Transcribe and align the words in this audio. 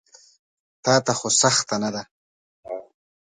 تاته 0.83 1.13
خو 1.19 1.27
سخته 1.41 1.75
نه 1.83 1.89
ده. 1.95 2.03